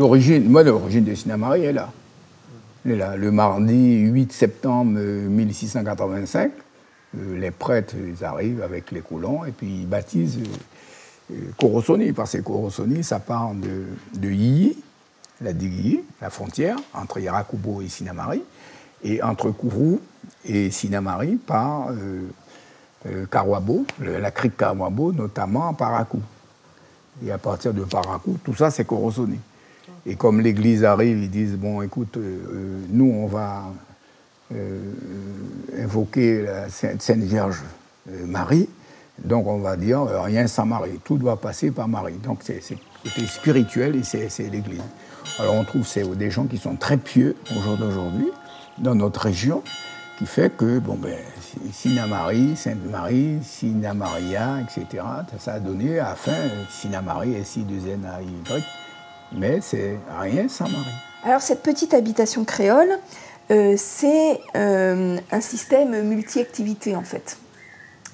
[0.00, 1.90] l'origine, moi, l'origine de Sinamari est là.
[2.86, 3.16] Elle est là.
[3.16, 6.52] Le mardi 8 septembre 1685,
[7.14, 10.38] les prêtres arrivent avec les colons et puis ils baptisent
[11.58, 14.78] Korosoni, parce que Korosoni, ça part de, de Yi,
[15.42, 18.42] la Digui, la frontière entre Yarakubo et Sinamari,
[19.04, 20.00] et entre Kourou
[20.46, 22.22] et Sinamari par euh,
[23.06, 26.22] euh, la crique Karwabo, notamment Parakou.
[27.24, 29.38] Et à partir de Parakou, tout ça, c'est Korosoni.
[30.06, 33.72] Et comme l'Église arrive, ils disent, bon, écoute, euh, nous, on va
[35.78, 37.62] invoquer la Sainte Vierge
[38.26, 38.68] Marie,
[39.24, 42.14] donc on va dire rien sans Marie, tout doit passer par Marie.
[42.14, 42.60] Donc c'est
[43.26, 44.82] spirituel et c'est l'Église.
[45.38, 45.86] Alors on trouve
[46.16, 48.28] des gens qui sont très pieux au jour d'aujourd'hui
[48.78, 49.62] dans notre région,
[50.18, 51.16] qui fait que bon ben
[51.72, 55.04] Sina Marie, Sainte Marie, Sina Maria, etc.
[55.38, 58.64] Ça a donné à fin Sina Marie S I 2 N A Y,
[59.32, 60.90] mais c'est rien sans Marie.
[61.24, 62.98] Alors cette petite habitation créole,
[63.50, 67.38] euh, c'est euh, un système multi-activité en fait.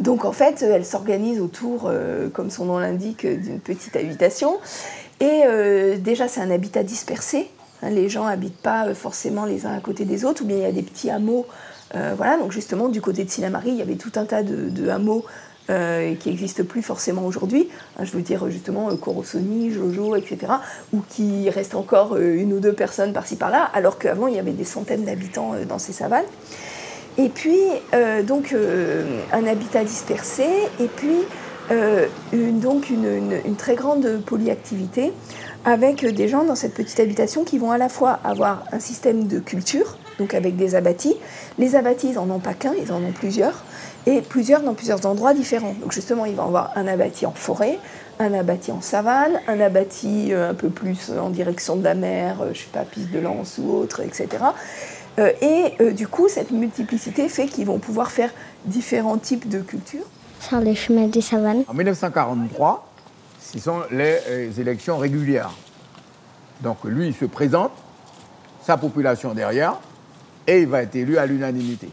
[0.00, 4.58] Donc en fait, elle s'organise autour, euh, comme son nom l'indique, d'une petite habitation.
[5.20, 5.42] Et
[5.98, 7.50] déjà, c'est un habitat dispersé.
[7.82, 10.62] Hein, les gens n'habitent pas forcément les uns à côté des autres, ou bien il
[10.62, 11.44] y a des petits hameaux.
[11.92, 15.24] voilà, donc justement, du côté de Sinamari, il y avait tout un tas de, hameaux
[15.68, 17.68] qui n'existent plus forcément aujourd'hui.
[17.98, 20.52] Hein, je veux dire justement Corosoni, Jojo, etc.
[20.92, 24.52] Ou qui restent encore une ou deux personnes par-ci par-là, alors qu'avant il y avait
[24.52, 26.24] des centaines d'habitants dans ces savanes.
[27.18, 27.58] Et puis,
[27.94, 30.46] euh, donc, euh, un habitat dispersé,
[30.78, 31.16] et puis,
[31.72, 35.12] euh, donc, une, très grande polyactivité,
[35.64, 39.26] avec des gens dans cette petite habitation qui vont à la fois avoir un système
[39.26, 41.16] de culture, donc avec des abattis.
[41.58, 43.64] Les abattis, ils n'en ont pas qu'un, ils en ont plusieurs,
[44.06, 45.74] et plusieurs dans plusieurs endroits différents.
[45.80, 47.78] Donc, justement, ils vont avoir un abattis en forêt,
[48.18, 52.48] un abattis en savane, un abattis un peu plus en direction de la mer, je
[52.48, 54.28] ne sais pas, piste de lance ou autre, etc.
[55.18, 58.30] Euh, et euh, du coup, cette multiplicité fait qu'ils vont pouvoir faire
[58.64, 60.04] différents types de cultures.
[60.40, 61.64] Sur les chemins des savanes.
[61.66, 62.88] En 1943,
[63.40, 65.50] ce sont les, euh, élections régulières.
[66.60, 67.72] Donc lui, il se présente,
[68.64, 69.80] sa population derrière,
[70.48, 71.90] et il va être élu à l'unanimité.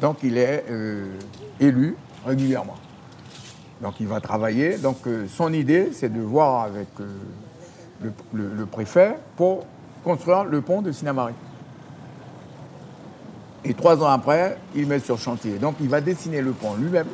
[0.00, 0.64] Donc il est
[1.60, 1.94] élu
[2.24, 2.76] régulièrement.
[3.82, 4.78] Donc il va travailler.
[4.78, 4.98] Donc
[5.28, 6.88] son idée, c'est de voir avec
[8.00, 9.66] le, le, préfet pour
[10.04, 11.34] construire le pont de Sinamari.
[13.64, 15.58] Et trois ans après, il met sur chantier.
[15.58, 17.06] Donc il va dessiner le pont lui-même.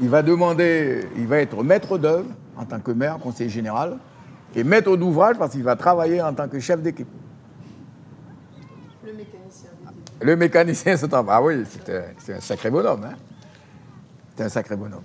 [0.00, 3.98] Il va demander, il va être maître d'œuvre en tant que maire, conseiller général,
[4.54, 7.08] et maître d'ouvrage parce qu'il va travailler en tant que chef d'équipe.
[9.04, 9.70] Le mécanicien.
[10.22, 11.24] Le mécanicien, c'est un...
[11.28, 11.64] Ah oui,
[12.18, 13.04] c'est un sacré bonhomme.
[13.04, 13.16] Hein.
[14.36, 15.02] C'est un sacré bonhomme.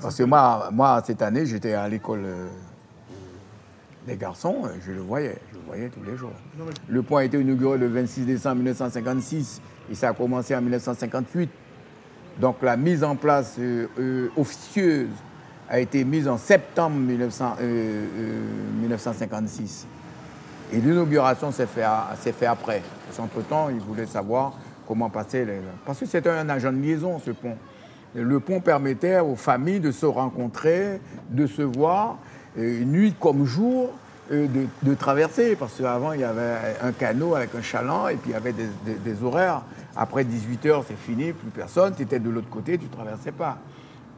[0.00, 2.48] parce que moi, moi, cette année, j'étais à l'école euh,
[4.06, 6.30] les garçons, euh, je le voyais, je le voyais tous les jours.
[6.88, 11.50] Le pont a été inauguré le 26 décembre 1956 et ça a commencé en 1958.
[12.40, 15.08] Donc la mise en place euh, euh, officieuse
[15.68, 19.88] a été mise en septembre 1956.
[20.72, 21.82] Et l'inauguration s'est fait,
[22.46, 22.82] après.
[23.06, 24.54] Parce qu'entre-temps, ils voulaient savoir
[24.86, 25.44] comment passer.
[25.44, 25.60] Les...
[25.84, 27.56] Parce que c'était un agent de liaison, ce pont.
[28.14, 31.00] Le pont permettait aux familles de se rencontrer,
[31.30, 32.18] de se voir
[32.56, 33.90] nuit comme jour,
[34.32, 34.46] euh,
[34.82, 35.56] de, traverser.
[35.56, 38.52] Parce qu'avant, il y avait un canot avec un chaland et puis il y avait
[38.52, 39.62] des, horaires.
[39.96, 41.94] Après 18 heures, c'est fini, plus personne.
[41.96, 43.58] Tu étais de l'autre côté, tu ne traversais pas.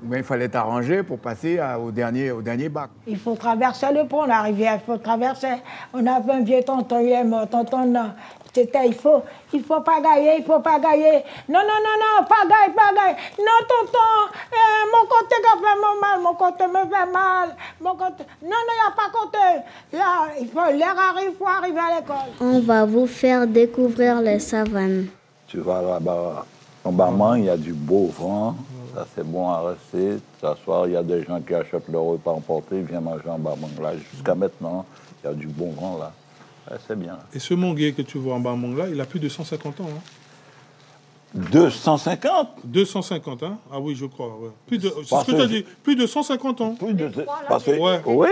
[0.03, 2.91] Mais il fallait t'arranger pour passer au, dernier, au dernier bac.
[3.07, 5.55] Il faut traverser le pont, la rivière, il faut traverser.
[5.93, 8.13] On avait un vieux tonton, il est mort, tonton,
[8.55, 9.23] c'était, il faut,
[9.53, 11.23] il faut pas gagner, il faut pas gagner.
[11.49, 13.17] Non, non, non, non, pas gagner, pas gagner.
[13.39, 13.99] Non, tonton,
[14.53, 17.57] euh, mon côté a fait mon mal, mon côté me fait mal.
[17.81, 18.25] Mon côté...
[18.43, 19.63] Non, non, il n'y a pas côté.
[19.93, 22.33] Là, il faut, l'air arrive, il faut arriver à l'école.
[22.41, 25.07] On va vous faire découvrir les savanes.
[25.47, 26.45] Tu vas là-bas,
[26.85, 28.57] en bas il y a du beau vent.
[28.95, 30.19] Ça, c'est bon à rester.
[30.41, 33.39] S'asseoir, il y a des gens qui achètent leur repas emporté, viennent manger en
[33.83, 34.87] Là, jusqu'à maintenant,
[35.23, 36.13] il y a du bon vent là
[36.87, 37.19] c'est bien.
[37.35, 39.85] Et ce monguet que tu vois en là, il a plus de 150 ans.
[39.85, 40.03] 250 hein.
[41.35, 43.59] 250, hein?
[43.71, 44.39] Ah oui, je crois.
[44.67, 45.63] Plus de, c'est ce que tu as dit.
[45.83, 46.75] Plus de 150 ans.
[46.75, 47.11] Plus de,
[47.49, 47.73] parce que,
[48.07, 48.29] oui,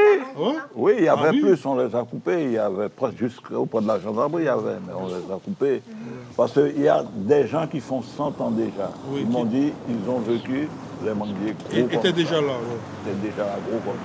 [0.75, 2.45] oui, il y avait ah plus, on les a coupés.
[2.45, 5.39] Il y avait presque jusqu'au de la gendarmerie, il y avait, mais on les a
[5.45, 5.83] coupés.
[6.37, 8.91] Parce qu'il y a des gens qui font 100 ans déjà.
[9.15, 10.69] ils m'ont dit, ils ont vécu
[11.05, 11.75] les manguiers gros.
[11.75, 12.55] Ils étaient déjà là,
[13.05, 13.99] Ils étaient déjà là, gros comme.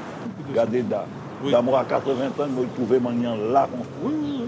[0.50, 1.06] Regardez là.
[1.44, 1.52] Oui.
[1.52, 3.68] D'amour à 80 ans, vous pouvez manger là.
[4.04, 4.42] Oui, oui,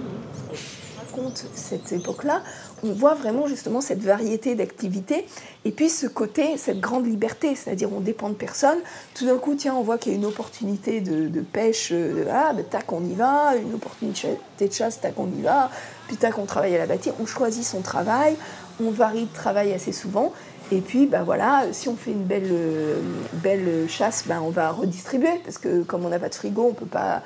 [1.13, 2.41] compte cette époque-là,
[2.83, 5.25] on voit vraiment justement cette variété d'activités
[5.65, 8.77] et puis ce côté, cette grande liberté, c'est-à-dire on dépend de personne.
[9.15, 12.53] Tout d'un coup, tiens, on voit qu'il y a une opportunité de, pêche, euh, ah,
[12.53, 15.69] ben, tac, on y va, une opportunité de chasse, tac, on y va,
[16.07, 18.35] puis tac, on travaille à la bâtisse, on choisit son travail,
[18.81, 20.33] on varie de travail assez souvent.
[20.71, 22.99] Et puis, ben voilà, si on fait une belle, euh,
[23.33, 26.69] belle chasse, ben on va redistribuer, parce que comme on n'a pas de frigo, on
[26.69, 27.21] ne peut pas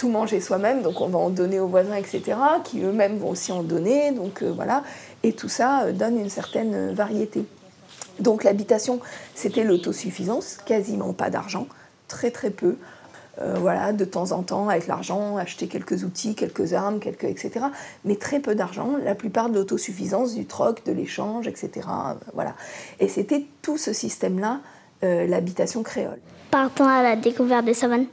[0.00, 3.52] tout manger soi-même, donc on va en donner aux voisins, etc., qui eux-mêmes vont aussi
[3.52, 4.82] en donner, donc euh, voilà,
[5.22, 7.44] et tout ça euh, donne une certaine euh, variété.
[8.18, 9.00] Donc l'habitation,
[9.34, 11.66] c'était l'autosuffisance, quasiment pas d'argent,
[12.08, 12.76] très très peu.
[13.56, 17.66] voilà, de temps en temps, avec l'argent, acheter quelques outils, quelques armes, quelques, etc.
[18.04, 21.88] Mais très peu d'argent, la plupart de l'autosuffisance, du troc, de l'échange, etc.
[22.34, 22.54] voilà.
[22.98, 24.60] Et c'était tout ce système-là,
[25.00, 26.20] l'habitation créole.
[26.50, 28.08] Partons à la découverte des savanes.